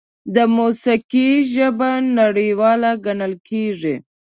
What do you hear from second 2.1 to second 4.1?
نړیواله ګڼل کېږي.